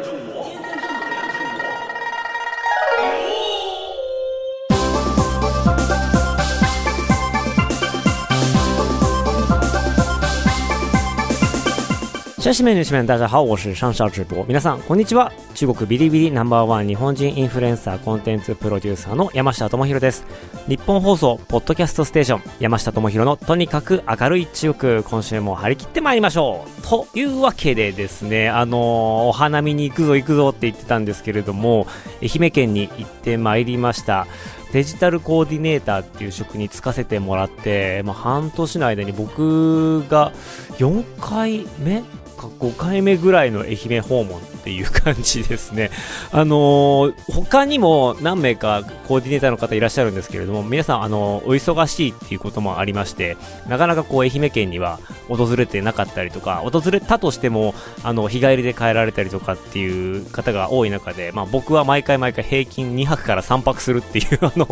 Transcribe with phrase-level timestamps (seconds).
[12.41, 14.43] シャシメンシメン大家好，我是上校直播。
[14.47, 15.31] 皆さんこんにちは。
[15.53, 20.25] 中国ビリビリナンバーワン日本人インフルエンサーコンテンツプロデューサーの山下智博です。
[20.67, 26.81] 日本放送ポッドキャストステーション山下智博のとにかく明るい中国今週も張り切ってまいりましょう。
[26.81, 28.79] というわけでですね、あのー
[29.27, 31.85] お花見に行くぞ行くぞって言ってたんですけれども、
[32.23, 34.25] 愛媛県に行ってまいりました。
[34.73, 40.31] デジタルコーディネーターっていう職に就かせてもらって、まあ、半年の間に僕が
[40.79, 42.01] 4回目
[42.47, 45.89] 5回目ぐらいの愛媛訪問っていう感じですね。
[46.31, 53.37] あのー他にも何名かコーディネーターの方いらっしゃるんですけれども、皆さん、あのーお忙しいっていうこともありまして、
[53.67, 64.67] なかなかこう愛媛県には訪れてなかったりとか、訪れたとしても、あの、日帰りで帰られたりとかっていう方が多い中で、まあ僕は毎回毎回平均2泊から3泊するっていう、 あの、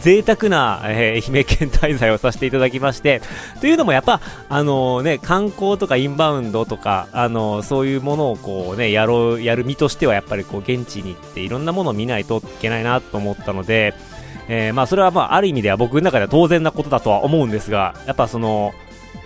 [0.00, 3.22] 贅沢な、えー愛媛県滞在をさせていただきまして、
[3.60, 13.94] というのもやっぱ、あのね、観光とかインバウンドとか、あのそういうものをこうね、やろう、やる身としてはやっぱりこう現地に行っていろんなものを見ないといけないなと思ったので、
[14.48, 18.72] えーまあそれはまあある意味では僕の中では当然なことだとは思うんですが、やっぱその、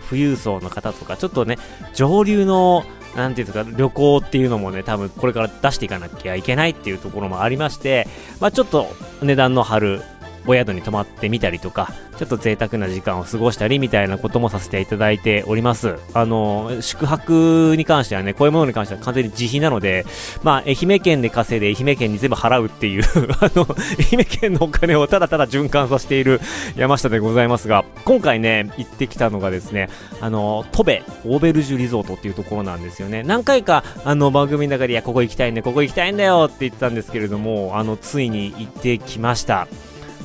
[0.08, 1.56] 富裕層の方とか、ちょっとね、
[1.95, 2.84] 上流の、
[3.17, 8.06] なんていうか、旅行っていうのもね、多分これから出していかなきゃいけないっていうところもありまして、
[8.41, 8.89] まあちょっと
[9.23, 10.03] 値段の張る
[10.47, 15.97] お宿に泊まってみたりとか、ちょっと贅沢な時間を過ごしたりみたいなこともさせていただいております。
[16.15, 20.05] あの、宿泊に関してはね、こういうものに関しては完全に自費なので、
[20.43, 23.03] まあ、愛媛県で稼いで愛媛県に全部払うっていう、
[23.41, 23.67] あの、
[24.13, 26.41] 愛媛県のお金をただただ循環させている
[26.77, 29.89] 山下でございますが、今回ね、行ってきたのがですね、
[30.20, 33.23] あの、トベ、オーベルジュリゾートっていうところなんですよね。
[33.23, 39.67] 何回か、あの、番組の中で、いや、ここ行きたいね、ここ行きたいんだよって言ってたんですけれども、あの、ついに行ってきました。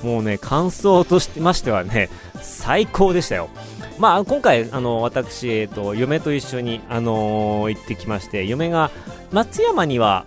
[0.03, 2.09] もうね、感想としてましてはね、
[2.41, 3.49] 最高でしたよ。
[3.97, 8.91] まあ、今回、あの、私、えっと、嫁と一緒に、あのー行ってきまして、嫁が、
[9.31, 10.25] 松山には、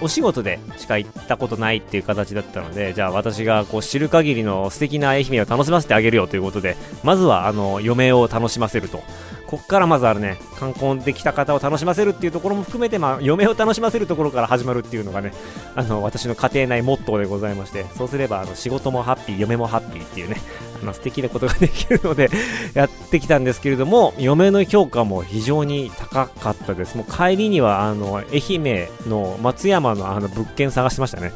[0.00, 9.02] お仕事でしか行ったことないっていう形だったので、じゃあ私がこう知る限りの素敵な愛媛を楽しませてあげるよということで、まずはあの嫁を楽しませると。
[9.48, 15.32] こっからまずあるね、観光できた方を楽しませるっていうところも含めて、まあ、嫁を楽しませるところから始まるっていうのがね、
[15.74, 20.36] あの、私の家庭内モットーでございまして、そうすれば、あの、仕事もハッピー、嫁もハッピーっていうね、
[20.82, 22.28] あの、素敵なことができるので、
[22.74, 26.98] やってきたんですけれども、嫁の評価も非常に高かったです。
[26.98, 31.32] もう帰りには、あの、愛媛の松山のあの物件探してましたね。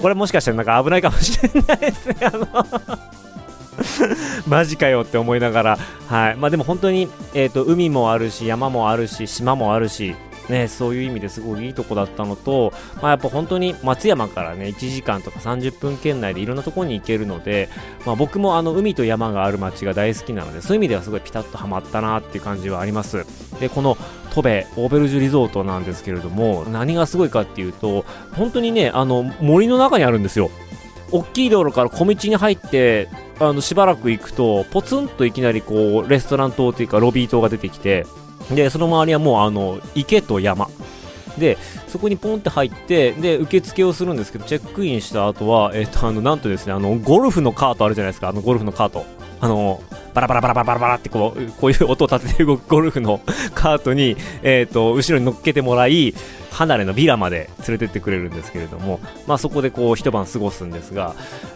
[0.00, 2.16] これもしかしたらなんか危ないかもしれないですね。
[2.22, 3.19] あの
[4.46, 5.78] マジかよって思いながら、
[6.08, 6.36] はい。
[6.36, 10.14] まあでも本当に、えっ、と、海もあるし、山もあるし、島もあるし、
[10.50, 17.68] ね、そういう意味ですごいいいとこだったのと、まあ、やっぱ本当に松山からね、1時間とか30分圏内でいろんなところに行けるので、
[18.04, 23.24] まあ、僕もあの海と山がある街が大好きなので、そういう意味ではすごいピタッとハマったなっていう感じはあります。
[23.60, 23.96] で、この
[24.30, 28.04] トベオーベルジュリゾートなんですけれども、何がすごいかっていうと、
[28.36, 30.50] 本当にね、あの森の中にあるんですよ。
[31.12, 38.06] 大きい道路から小道に入って、あのしばらく行くと、ポツンといきなりこうレストラン棟というかロビー棟が出てきて、
[38.50, 40.68] で、その周りはもうあの池と山。
[41.38, 49.04] で、そこにポンって入って、で、受付をするんですけど、チェックインした後は、えっ、と、あの、なんとですね、あの、ゴルフのカートあるじゃないですか、あの、ゴルフのカート。
[49.40, 49.82] あの、
[50.14, 53.20] バラバラバラバラバラバラってこう、こういう音を立てて動くゴルフの
[53.54, 56.14] カートに、えっ、と、後ろに乗っけてもらい、
[56.52, 61.14] 離れのビラまで連れてってくれるんですけれども、まあそこでこう一晩過ごすんですが、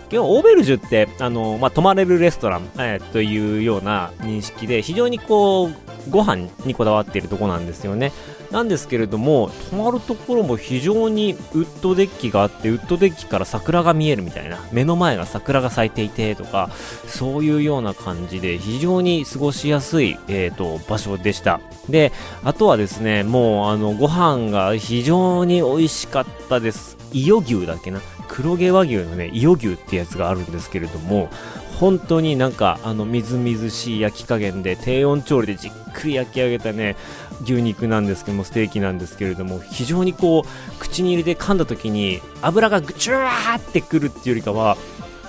[0.08, 5.70] 基本オーベルジュって、あの、まあ泊まれるレストラン、えーというような認識で、非常にこう、
[6.10, 8.12] ご飯にこだわっているとこなんですよね。
[8.54, 16.70] なんですけれども、泊まるところも非常にウッドデッキがあって、ウッドデッキから桜が見えるみたいな、目の前が桜が咲いていてとか、
[17.08, 21.60] そういうような感じで、非常に過ごしやすい、えー、と場所でした。
[21.88, 22.12] で、
[22.44, 26.96] あとはですね、もう、あの、ご飯が非常に美味しかったです。
[27.12, 28.00] 伊予牛だっけな？
[28.28, 31.30] 黒毛和牛のね、伊予牛ってやつがあるんですけれども、
[31.78, 36.96] 本当になんか、あの、みずみずしい焼き加減で、低温調理でじっくり焼き上げたね、
[37.42, 44.76] 牛肉なんですけども、ステーキなんですけれども、非常にこう、口に入れて噛んだ時に、油がぐちゅわーってくるっていうよりかは、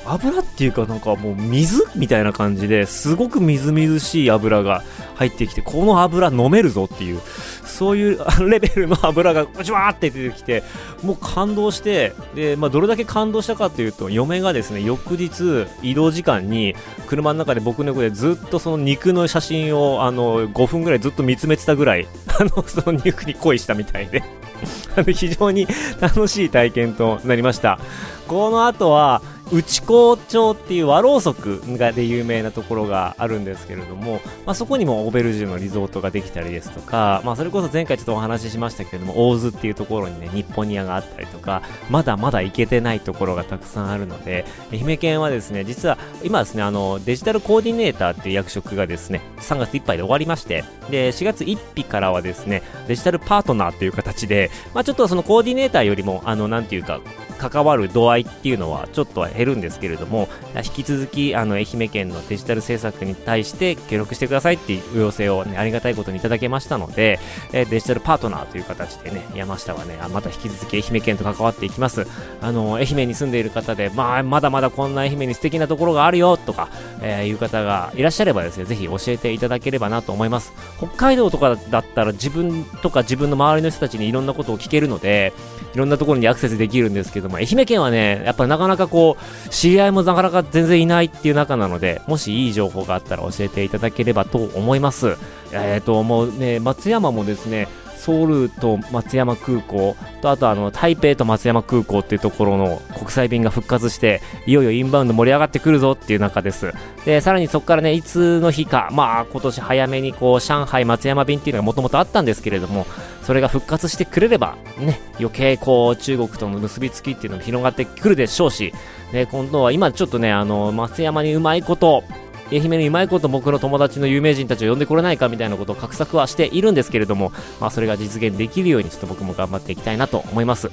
[0.06, 4.84] 油っていうかなんかもう水みたいな感じですごくみずみずしい油が
[5.16, 7.22] 入ってきてこの油飲めるぞっていう
[7.66, 8.20] そういう
[8.50, 10.64] レベルの油がじわーって出てきて
[11.04, 16.76] もう感動してで、まあ、どれだけ感動したかというと嫁がですね翌日移動時間に
[17.08, 22.08] 車の中で僕の横でずっとその肉の写真をあの5分ぐらいずっと見つめてたぐらい
[22.40, 24.24] あのその肉に恋したみたいで
[25.14, 25.68] 非常に
[26.00, 27.80] 楽しい体験となりました。
[28.28, 29.22] この後は
[29.52, 57.00] 内高町っていう和ろうそくがで有名なところがあるんですけれども、まあ、そこにもオーベルジュのリゾートができたりですとか、まあ、それこそ前回ちょっとお話ししましたけれども大津っていうところにね日本ニアがあったりとかまだまだ行けてないところがたくさんあるので愛媛県はですね実は今ですねあのデジタルコーディネーターっていう役職がですね3月いっぱいで終わりましてで4月1日からはですねデジタルパートナーという形で、まあ、ちょっとそのコーディネーターよりもあのなんていうか
[57.38, 67.20] 関わる度合いっていうのはちょっと減るんですけれども引き続きあの愛媛県のデジタル政策に対して協力してくださいっていう要請を、ね、ありがたいことにいただけましたので、
[67.54, 72.08] えデジタルパートナーという形でね山下はねまた引き続き愛媛県と関わっていきます。
[72.42, 76.70] あの愛媛に住んでいる方で、まあ、まだまだこんな愛媛に素敵なところがあるよとか、
[77.02, 80.54] えー、いう方がいらっしゃればですねぜひ教えていただければなと思います。
[80.78, 85.34] 北海道とかだったら自分とか自分の周りの人たちにいろんなことを聞けるので
[85.76, 95.18] いろんなところにアクセスできるんですけども、愛媛県はね、やっぱなかなかこう、知り合いもなかなか全然いないっていう中なので、もしいい情報があったら教えていただければと思います。
[95.52, 97.68] えっ、ー、と、もうね、松山もですね、
[98.06, 106.72] ソウルと松山空港とあとあの台北と松山空港っていうところの国際便が復活していよいよインバウンド盛り上がってくるぞっていう中です
[107.04, 112.86] でさらにそこからねいつの日かまあ今年早めにこう上海松山便っていうのがもともとあったんですけれども
[113.24, 118.72] それが復活してくれればね余計こう中国との結びつきっていうのも広がってくるでしょうし、
[119.14, 122.04] ね、今度は今ちょっとねあの松山にうまいこと
[122.52, 130.70] 愛媛にうまいこと僕の友達の有名人たちを呼んでこれないかみたいなことを画策はしているんですけれども、まあ、それが実現できるようにちょっと僕も頑張っていきたいなと思います。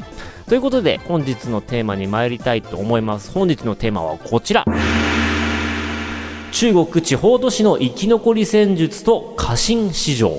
[0.49, 3.33] ということで本日のテーマに参りたいと思います。
[3.33, 4.65] 本日のテーマはこちら。
[6.53, 10.39] 中国地方都市の生き残り戦術と過信市場。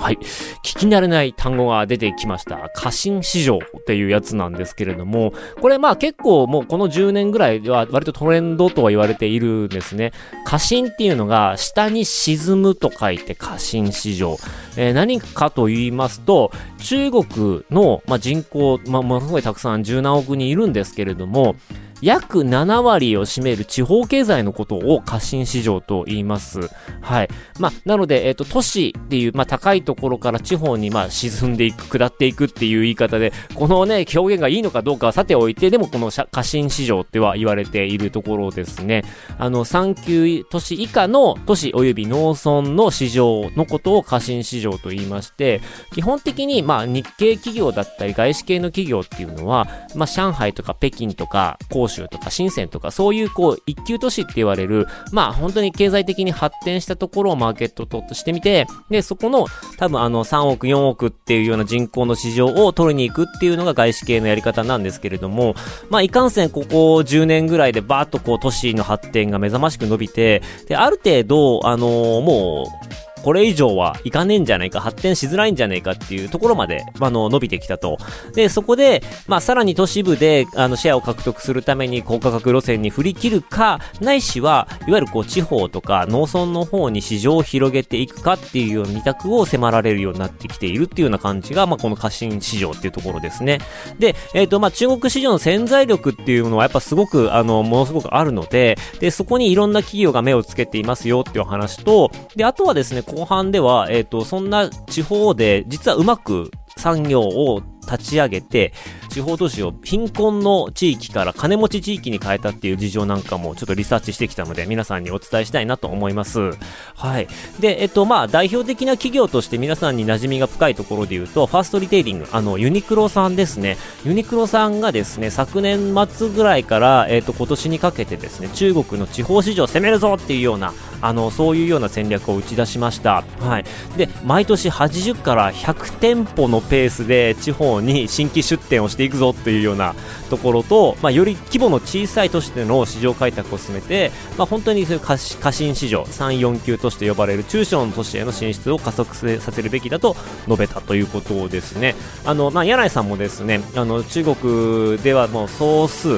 [0.00, 0.16] はい。
[0.16, 2.70] 聞き慣れない単語が出てきました。
[2.74, 10.12] 過信市場っていうやつなんですけれども、これまあ結構もうこの10年ぐらいでは割とトレンドとは言われているんですね。
[10.46, 14.38] 過信っていうのが下に沈むと書いて過信市場。
[14.78, 21.56] えー、何かと言いますと、中国の、まあ、人口、まあ、ものすごいたくさん十何億人いるんですけれども、
[22.02, 26.60] 約7割を占める地方経済のことを過信市場と言います。
[27.00, 27.28] はい。
[27.58, 39.04] まあ、なので、えっ、ー、と、都市っていう、まあ、高いところから地方に、まあ、沈んでいく、下っていくっていう言い方で、このね、表現がいいのかどうかはさておいて、でもこの過信市場っては言われているところですね。
[39.38, 45.60] あの、産級都市以下の都市及び農村の市場のことを過信市場と言いまして、
[45.92, 59.46] 基本的に、まあ、日系企業だったり外資系の企業っていうのは、まあ、上海とか北京とか、広州とか深センとか、そういうこう、一級都市って言われる、まあ本当に経済的に発展したところをマーケットとしてみて、で、そこの
[59.76, 65.54] 多分あの3億、4億っていうような人口の市場を取りに行くっていうのが外資系のやり方なんですけれども、
[65.90, 77.98] まあいかんせんここ10年ぐらいでバーッとこう都市の発展が目覚ましく伸びて、で、ある程度、あのー、もう、これ以上はいかねえんじゃないか、発展しづらいんじゃねえかっていうところまで、あの、伸びてきたと。
[78.34, 93.58] で、そこで、まあ、さらに都市部で、あの、シェアを獲得するために高価格路線に振り切るか、ないしは、いわゆるこう、地方とか農村の方に市場を広げていくかっていうような二択を迫られるようになってきているっていうような感じが、まあ、この過信市場っていうところですね。
[93.98, 108.72] で、えっ、ー、と、まあ、中国市場の潜在力っていうのはやっぱすごく、あの、ものすごくあるので、で、そこにいろんな企業が目をつけていますよっていう話と、で、あとはですね、後半では、えっ、ー、と、そんな地方で、実はうまく産業を立ち上げて、
[109.08, 116.52] 地方都市を貧困の地域から金持ち地域に変えたっていう事情なんかもちょっとリサーチしてきたので、皆さんにお伝えしたいなと思います。
[116.94, 117.28] はい。
[117.58, 123.76] で、えっと、まあ、代表的な企業として皆さんに馴染みが深いところで言うと、ファーストリテイリング、あの、ユニクロさんですね。
[124.04, 133.24] ユニクロさんがですね、昨年末ぐらいから、えっと、今年にかけてですね、中国の地方市場を攻めるぞっていうような、あの、そういうような戦略を打ち出しました。
[133.40, 133.64] はい。
[133.96, 139.94] で、毎年80から100店舗のペースで地方に新規出店をしていくぞっていうような
[140.30, 151.94] ところと、まあ、より規模の小さい都市での市場開拓を進めて、まあ、本当にそういう過信市場、3、4級都市と呼ばれる中小の都市への進出を加速させるべきだと述べたということですね。
[152.24, 156.08] あの、まあ、柳井さんもですね、あの、中国ではもう総数、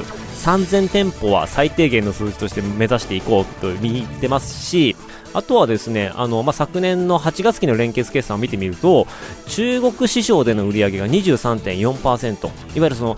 [0.43, 4.97] 3000店舗は最低限の数字として目指していこうと見てますし、
[5.35, 9.07] あとはですね、あの、まあ、昨年の8月期の連結決算を見てみると、
[9.49, 13.17] 中国市場での売り上げが23.4%、いわゆるその、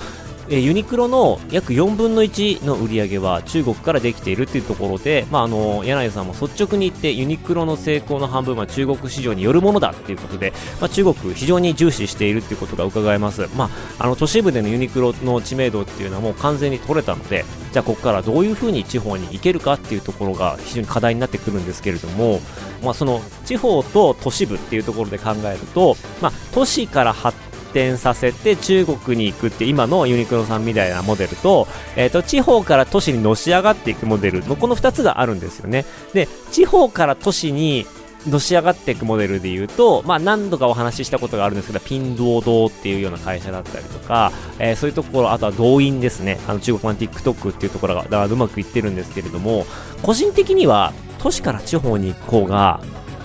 [0.49, 22.41] えユニクロの約4分の1の売り上げは中国からできているというところで、まあ、あの柳井さんも率直に言ってユニクロの成功の半分は中国市場によるものだということで、まあ、中国非常に重視しているということが伺えます、まあ、あの都市部でのユニクロの知名度っていうのはもう完全に取れたのでじゃあここからどういうふうに地方に行けるかっていうところが非常に課題になってくるんですけれども、
[22.83, 27.54] まあ、その地方と都市部っていうところで考えると、まあ、都市から発展
[27.97, 31.67] させて中国に行くって今のユニクロさんみたいなモデルと,、
[31.97, 37.87] えー、と地方から都市にのし上がっていくモデルのこの2つがあるんですよねで地方から都市に
[38.29, 49.67] のし上がっていくモデルで言うと、まあ、何度かお話ししたことがあるんですけど、ピンドードーっていうような会社だったりとか、えー、そういうところ、あとは動員ですね、あの中国版 TikTok っていうところがだからうまくいってるんですけれども、
[50.03, 52.81] 個人的には都市から地方に行く方が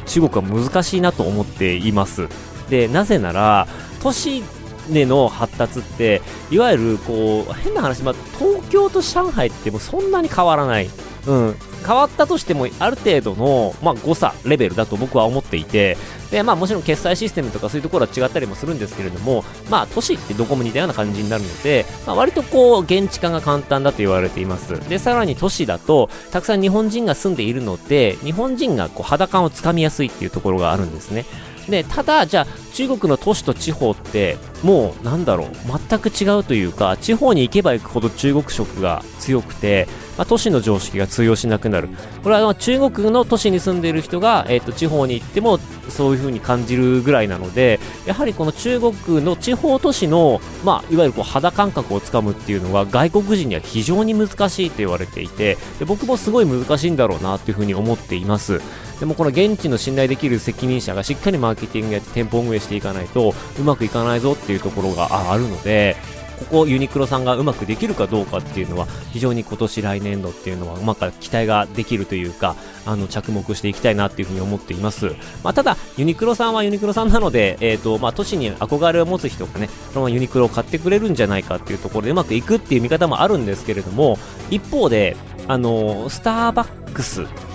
[0.06, 2.28] 中国は難しいなと思っています。
[2.70, 3.68] で、なぜなら、
[4.02, 4.44] 都市
[4.90, 10.90] での発達って、いわゆるこう、変な話、まあ、東京と上海ってもそんなに変わらない。
[11.28, 11.56] うん。
[11.86, 15.98] 変わったとしても、ある程度の、まあ、誤差、レベルだと僕は思っていて、
[16.32, 24.80] で、まあ、もちろん決済システムとかそういうところは違ったりもするんですけれども、まあ、都市ってどこも似たような感じになるので、まあ、割とこう、現地化が簡単だと言われています。
[24.90, 31.26] で、さらに都市だと、たくさん日本人が住んでいるので、日本人がこう、肌感をつかみやすいっていうところがあるんですね。
[31.70, 35.50] で、ただ、じゃあ、中国の都市と地方って、もう、なんだろう、
[35.90, 39.88] 全く違うというか、地方に行けば行くほど中国色が強くて、
[40.20, 41.88] まあ、都市の常識が通用しなくなる。
[42.24, 58.60] これは中国の都市に住んでいる人が、えっ、ー、と、地方に行っても、そういう風に感じるぐらいなので、やはりこの中国の地方都市の、まあ、いわゆるこう肌感覚をつかむっていうのは、外国人には非常に難しいと言われていて、で僕もすごい難しいんだろうなっていう風に思っています。
[59.00, 65.96] でもこの現地の信頼できる責任者がしっかりマーケティングやって店舗運営していかないとうまくいかないぞっていうところがあるので、
[66.40, 72.56] ここユニクロさんがうまくできるかどうかっていうのは非常に今年来年度っていうのはうまく期待ができるというか
[72.86, 84.18] あの着目していきたいなっていうふうに思っています、まあ、ただユニクロさんはユニクロさんなので、えーとまあ、都市に憧れを持つ人がねそのままユニクロを買ってくれるんじゃないかっていうところでうまくいくっていう見方もあるんですけれども
[84.50, 85.16] 一方で
[85.48, 86.79] あのスターバック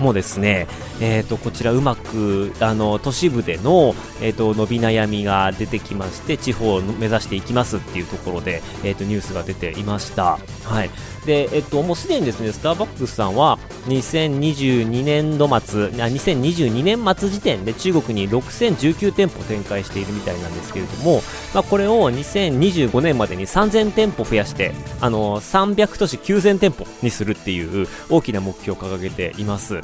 [0.01, 0.67] もですね、
[1.01, 10.39] えー、とこちらうまくあの都市部での、えー、と伸び悩みが出てきまして地方を目指していきますっていうところで、えー、とニュースが出ていました。
[10.65, 10.91] はい
[11.25, 15.59] で、えっと、もうすでにですね、スターバックスさんは、2022年度末、あ
[16.07, 21.23] 2022年末時点で中国に6019店舗展開しているみたいなんですけれども、
[21.55, 29.81] まあ、これを2025年までに3000店舗増やして、あの、300都市9000店舗にするっていう大きな目標を掲げています。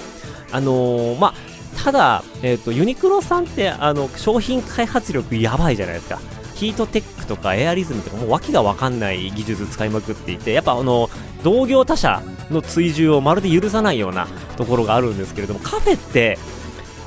[0.52, 1.34] あのー、まあ、
[1.82, 6.18] ただ、えっ、と、ユニクロさんって、あの、商品開発力やばいじゃないですか。
[6.60, 11.08] ヒートテックとかエアリズムとかもう訳が分かんない技術使いまくっていてやっぱあの
[11.42, 16.38] 同業他社の追従をまるで許さないようなところがあるんですけれどもカフェって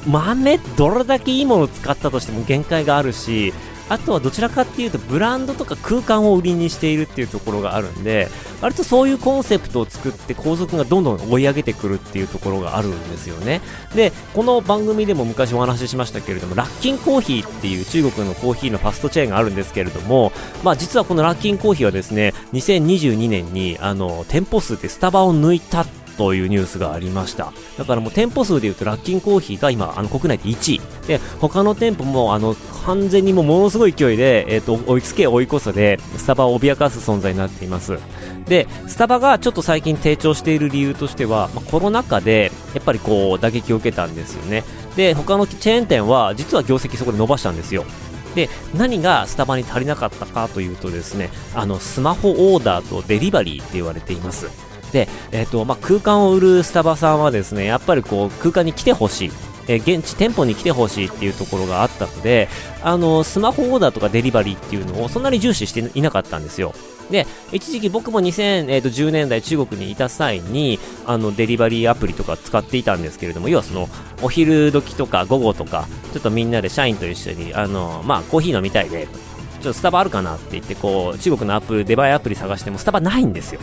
[0.08, 3.54] 豆どれだけいいものを使ったとしても限界があるし
[3.90, 8.30] あとはどちらかっていうとブランドとか空間を売りにしているっていうところがあるんで
[8.62, 13.62] 割とそういうコンセプトを作って後続がどんどん追い上げてくるっていうところがあるんですよね。
[13.96, 20.32] でこの番組でも昔お話ししましたけれどもラッキンコーヒーっていう中国のコーヒーのファストチェーンがあるんですけれども
[20.64, 27.54] まあ実はこのラッキンコーヒーはですね2022年にあの店舗数でスタバを抜いたってというニュースがありました。
[27.78, 30.82] だからもう店舗数でいうとラッキンコーヒーが今、あの国内で1位。
[31.08, 32.56] で、他の店舗もあの
[32.86, 37.98] 完全にもうものすごい勢いで、えっ、ー、と、追いつけ追い越すで、スタバを脅かす存在になっています。
[38.48, 44.64] で、スタバがちょっと最近低調している理由としては、まあ、コロナ禍で、やっぱりこう、打撃を受けたんですよね。
[44.96, 47.86] で、他のチェーン店は、実は業績そこで伸ばしたんですよ。
[48.36, 54.73] で、何がスタバに足りなかったかというとですね、あの、スマホオーダーとデリバリーって言われています。
[54.94, 59.32] で、え、ー、と、まあ、空間を売るスタバさんはですね、やっぱりこう、空間に来てほしい。
[59.68, 62.48] えー、現地店舗に来てほしいっていうところがあったので、
[62.84, 66.74] あの、スマホオーダーとかデリバリーっていうのをそんなに重視していなかったんですよ。
[67.10, 73.90] で、一時期僕も2010年代中国にいた際に、あの、デリバリーアプリとか使っていたんですけれども、要はその、
[74.22, 83.62] お昼時とか午後とか、ちょっとみんなで社員と一緒に、あの、まあ、コーヒー飲みたいで、ちょっとスタバあるかなって言って、こう、中国のアップ、デバイアプリ探してもスタバないんですよ。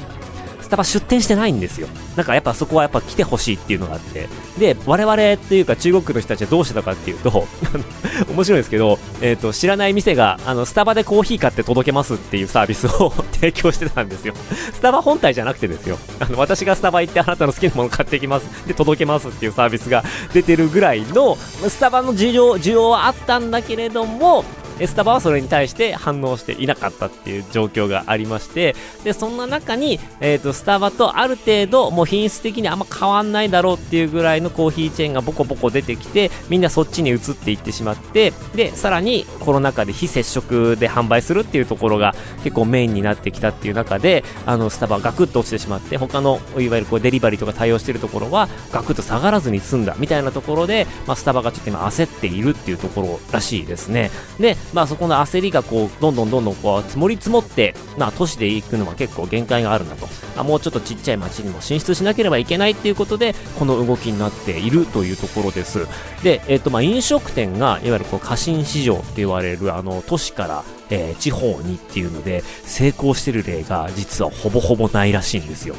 [0.70, 1.88] スタバ出店してないんですよ。
[2.14, 4.28] なんかやっぱそこはやっぱ来てほしいっていうのがあって。
[4.56, 7.48] で、我々っていうか中国の人たちはどうしてたかっていうと、
[8.30, 14.34] 面白いですけど、えっ、ー、と、知らない店が、あの、スタバでコーヒー買って届けますっていうサービスを 提供してたんですよ。
[14.72, 15.98] スタバ本体じゃなくてですよ。
[16.20, 18.46] あの、私がスタバ行ってあなたの好きなもの買ってきます。
[18.68, 24.44] で、届けますっていうサービスが出てるぐらいの、スタバの需要、需要はあったんだけれども、
[24.87, 54.10] スタバはそれに対して反応していなかったっていう状況がありまして、で、そんな中に、えっ、ー、と、スタバとある程度、もう品質的にあんま変わんないだろうっていうぐらいのコーヒーチェーンがボコボコ出てきて、みんなそっちに移っていってしまって、で、さらにコロナ禍で非接触で販売するっていうところが結構メインになってきたっていう中で、あの、スタバはガクッと落ちてしまって、他の、いわゆるこうデリバリーとか対応してるところは、ガクッと下がらずに済んだみたいなところで、まあ、スタバがちょっと今焦っているっていうところらしいですね。
[54.38, 60.08] で、まあ、そこの焦りがこう、どんどんどんどんこう、積もり積もって、まあ、都市で行くのは結構限界があるなと。
[60.36, 65.86] あもうちょっとちっちゃい町にも進出しなければいけないっていうことで、この動きになっているというところです。
[66.22, 75.74] で、えっ、ー、と、まあ、飲食店が、いわゆるこう、過信市場って言われる、あの、都市から、えー、地方にっていうので、成功してる例が、実はほぼほぼないらしいんですよ。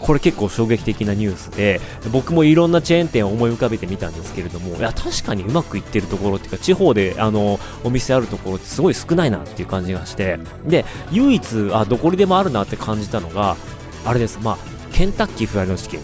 [0.00, 1.80] これ結構衝撃的なニュースで、
[2.12, 13.56] 僕もいろんなチェーン店を思い浮かべてみたんですけれども、いや、確かにうまくいってるところっていうか、地方で、あの、お店あるところってすごい少ないなっていう感じがして、で、唯一、あ、どこにでもあるなって感じたのが、
[14.04, 14.58] あれです、まあ、
[14.92, 16.00] ケンタッキーフライドチキン。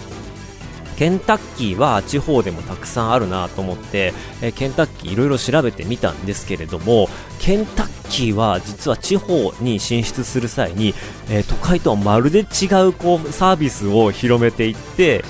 [0.97, 7.09] ケンタッキーは地方でもたくさんあるなと思って、えケンタッキーいろいろ調べてみたんですけれども、
[7.41, 10.95] ケンタッキーは実は地方に進出する際に、
[11.29, 15.25] えー、都会とはまるで違うこうサービスを広めていって、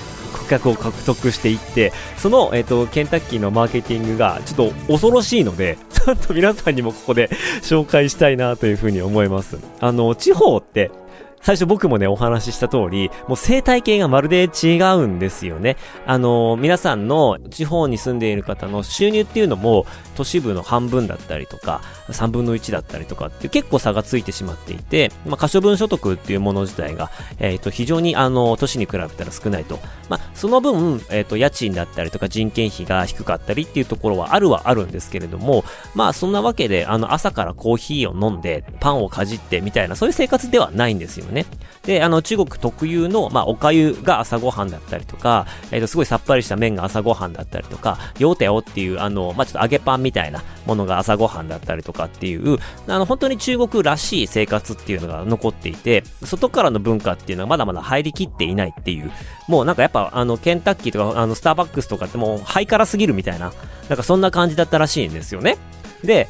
[0.45, 7.29] 顧客を獲得していって、その、えっ、ー、と、ケンタッキーのマーケティングがちょっと恐ろしいので、 ちょっと皆さんにもここで
[7.63, 9.57] 紹介したいなというふうに思います。
[9.79, 10.91] あの、地方って
[11.45, 15.77] 最初僕もね、お話しした通り、もう生態系がまるで違うんですよね。
[16.07, 19.85] あの、皆さんの地方に住んでいる方の収入っていうのも、
[20.15, 29.79] 都市部の半分だったりとか、3分の1だったりとかって結構差がついてしまっていて、まあ、可処分所得っていうもの自体が、えっ、ー、と、非常にあの、都市に比べたら少ないと。
[30.09, 41.34] まあ、その分、えっ、ー、と、家賃だったりとか人件費が低かったりっていうところはあるはあるんですけれども、まあ、そんなわけで、あの、朝からコーヒーを飲んで、パンをかじってみたいな、そういう生活ではないんですよね。
[41.35, 41.45] ね
[41.83, 52.57] で、あの、中国特有の、まあ、お粥が朝ごはんだったりとか、えっ、ー、と、すごいさっぱりした麺が朝ごはんだったりとか、ヨーテオっていう、あの、まあ、ちょっと揚げパンみたいなものが朝ごはんだったりとかっていう、
[52.87, 59.11] あの、本当に中国らしい生活っていうのが残っていて、外からの文化っていうのはまだまだ入りきっていないっていう、
[59.47, 63.53] もうなんかやっぱ、あの、ケンタッキーとか、あの、スターバックスとかってもうハイカラすぎるみたいな、
[63.89, 65.57] なんかそんな感じだったらしいんですよね。
[66.05, 66.27] で、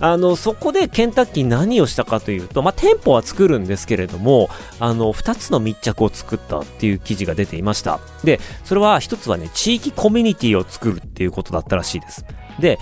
[0.00, 8.00] あの、そこでケンタッキー何をしたかというと、まあ、店舗は作るんですけれども、あの、二つの密着を作ったっていう記事が出ていました。
[8.22, 12.24] で、それは一つはね、地域コミュニティを作るっていうことだったらしいです。
[12.58, 12.78] で、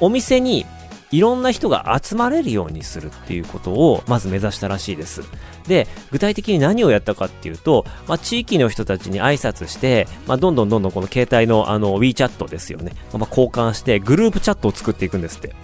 [0.00, 0.66] お店に
[1.12, 5.22] いろんな人が集まれるようにするっていうことをまず目指したらしいです。
[5.68, 12.92] で、具体的に何をやったかっていうと、まあ、地域の人たちに挨拶して、まあ、どんどんどんどんこの携帯のあの WeChat ですよね。
[13.12, 15.54] まあ、交換してグループチャットを作っていくんですって。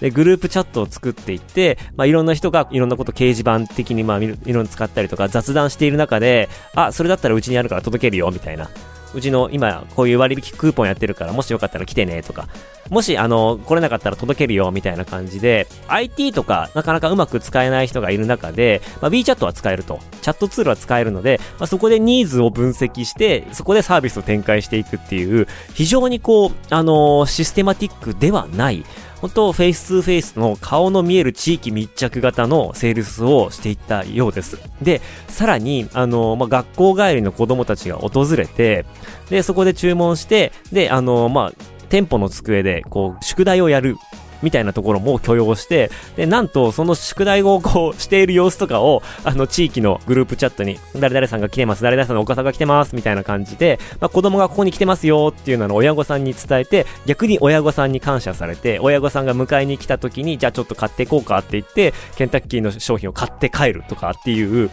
[0.00, 8.68] で、グループチャットを作っていって、まあ、いろんな人がいろんなこと掲示板的にまあ、いろいろ使ったりとか雑談している中で、あ、それだったらうちにあるから届けるよ、みたいな。
[9.14, 12.48] うちの今こういう割引クーポンやってるからもしよかったら来てねとか、
[12.90, 20.00] もしあの来れなかったら届けるよみたいな感じで、IT とかなかなかうまく使えない人がいる中で、まあ、WeChat は使えると。
[20.22, 28.84] チャットツールは使えるので、まあ、そこでニーズを分析して、そこでサービスを展開していくっていう、非常にこう、あのー、システマティックではない、
[29.20, 34.58] 本当フェイス2フェイスの顔の見える地域密着型のセールスをしていったようです。
[34.80, 38.86] で、さらに、あの、まあ、学校帰りの子供たちが訪れて、
[39.28, 41.52] で、そこで注文して、で、あの、まあ、
[41.90, 43.96] 店舗の机で、こう、宿題をやる
[44.42, 64.70] みたいなところも許容して、で、なんと、その宿題をこう、している様子とかを、あの、地域のグループチャットに、誰々さんが来てます、誰々さんのお母さんが来てます、みたいな感じで、まあ、子供がここに来てますよっていうのを親御さんに伝えて、逆に親御さんに感謝されて、親御さんが迎えに来た時に、じゃあちょっと買っていこうかって言って、ケンタッキーの商品を買って帰るとかっていう、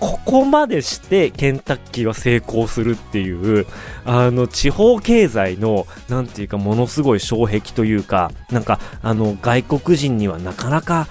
[0.00, 3.66] ここまでしてケンタッキーは成功するっていう、
[4.04, 11.06] あの、地方経済の、なんていうか、ものすごい障壁というか、なんか、あの、外国人にはなかなか、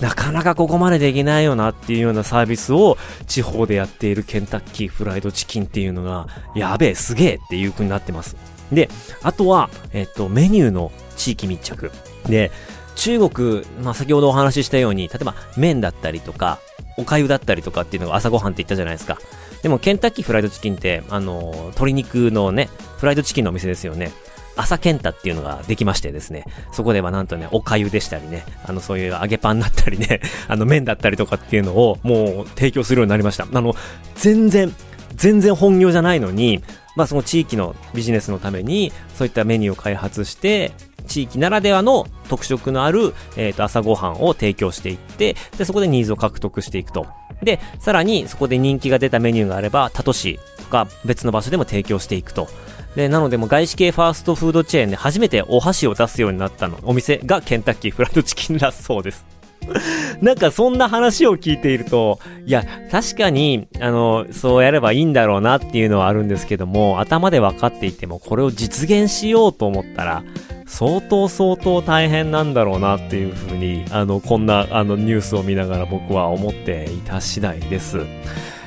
[0.00, 8.36] なかなかここまでできないよなっていうようなサービスを地方でやっているケンタッキーフライドチキンっていうのが、やべえ、すげえっていう風になってます。
[8.70, 8.90] で、
[9.22, 11.90] あとは、えっと、メニューの地域密着。
[12.28, 12.50] で、
[12.94, 16.58] 中国、まあ、先ほどお話ししたように、例えば麺だったりとか、
[16.98, 19.18] お粥だったりとかっていうのが朝ごはんって言ったじゃないですか。
[19.62, 24.12] でもケンタッキーフライドチキンって、あの、鶏肉のね、フライドチキンのお店ですよね。
[24.56, 33.46] 朝ケンタっていうのができましてですね、そこではなんとね、お粥でしたりね、あの、そういう揚げパンだったりね、 あの、麺だったりとかっていうのをもう提供するようになりました。
[33.52, 33.76] あの、
[34.16, 34.74] 全然、
[35.14, 36.62] 全然本業じゃないのに、
[36.96, 40.72] まあその地域のビジネスのために、そういったメニューを開発して、
[41.08, 47.06] 地域ならではの特色のある、えっ、ー、と、朝ごはんを提供していって、で、そこでニーズを獲得していくと。
[47.42, 52.48] で、さらにそこで人気が出たメニューがあれば、他都市とか別の場所でも提供していくと。
[52.94, 59.37] で、なのでも外資系ファーストフードチェーンで初めてお箸を出すようになったの、お店がケンタッキーフライドチキンだそうです。
[60.20, 70.22] なんかそんな話を聞いていると、いや、確かに、あの、そうやればいいんだろうなっていうのはあるんですけども、頭で分かっていても、これを実現しようと思ったら、
[70.66, 77.98] 相当相当大変なんだろうなっていうふうに、あの、こんな、あの、ニュースを見ながら僕は思っていた次第です。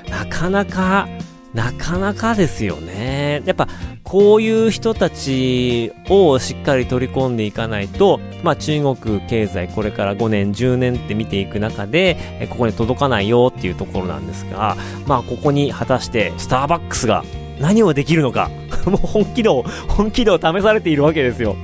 [0.09, 1.07] なかなか、
[1.53, 3.41] なかなかですよね。
[3.45, 3.67] やっぱ、
[4.03, 17.23] こういう人たちをしっかり取り込んでいかないと、まあ中国経済これから5年、10年って見ていく中で、ここに届かないよっていうところなんですが、まあここに果たしてスターバックスが
[17.59, 18.49] 何をできるのか
[18.85, 21.55] もう本気度、本気度を試されているわけですよ。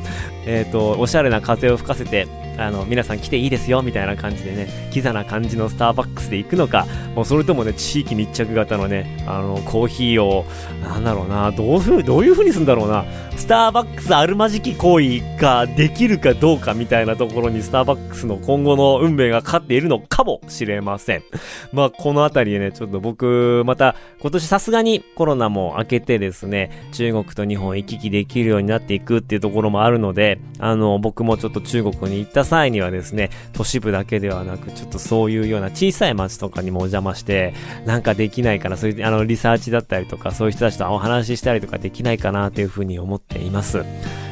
[0.45, 10.46] えっ、ー、と、おしゃれな風を吹かせて、あの、皆さん来ていいですよ、みたいな感じでね、キザな感じのスターバックスで行くのか、もうそれともね、地域密着型のね、あの、コーヒーを、
[10.84, 13.06] なんだろうな、どういうふ、どういうふうにするんだろうな、
[13.38, 21.24] スターバックスあるまじき行為ができるかどうかみたいなところにスターバックスの今後の運命がかかっているのかもしれません。
[21.72, 37.54] まあ、このあたりでね、ちょっと僕、また、今年さすがにコロナも明けてですね、中国と日本行き来できるようになっていくっていうところもあるので、あの、僕もちょっと中国に行った際にはですね、都市部だけではなく、ちょっとそういうような小さい町とかにもお邪魔して、
[37.86, 43.84] なんかできないかな、そういう、あの、リサーチだったりとか、そういう人たちとお話ししたりとかできないかなというふうに思っています。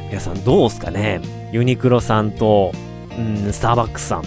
[0.07, 1.21] 皆さんどうすかね？
[1.51, 2.71] ユニクロさんと、
[3.17, 4.23] うん、スターバックスさん。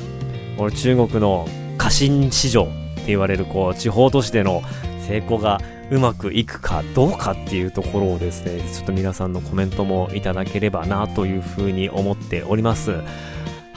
[0.59, 1.47] 俺中国の
[1.79, 4.63] 過信市場って言われる、こう、地方都市での
[5.07, 12.97] 成功がうまくいくかどうかっていうところをですね、ちょっと皆さんのコメントもいただければなというふうに思っております。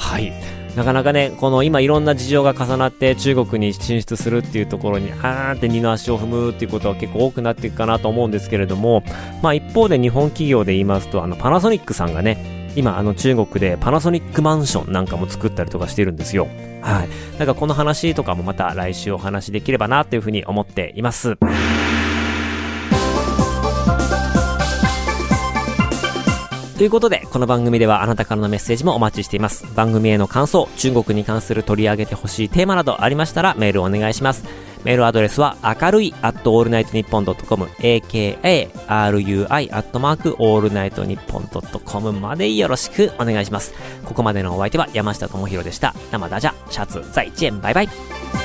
[0.01, 0.33] はい。
[0.75, 9.03] なかなかね、この今いろんな事情が重なって中国に進出するっていうところに、あーって二の足を踏むっていうことは結構多くなっていくかなと思うんですけれども、
[9.41, 16.47] まあ一方で日本企業で言いますと、あのパナソニックさんがね、今あの中国でパナソニックマンションなんかも作ったりとかしてるんですよ。
[16.81, 17.37] はい。
[17.37, 21.37] なんかこの話とかもまた来週お話できればなというふうに思っています。
[26.81, 29.71] ということで、この番組ではあなたからのメッセージもお待ちしています。
[29.75, 34.43] 番組への感想、中国に関する取り上げてほしいテーマなどありましたらメールお願いします。
[34.83, 43.75] メールアドレスは、明るい、アットオールナイトニッポンドットコム、akarui、アットマーク、オールナイトニッポンドットコムまでよろしくお願いします。
[44.03, 45.93] ここまでのお相手は山下智博でした。
[46.11, 48.40] 生ダジャ、シャツ、再见、バイバイ。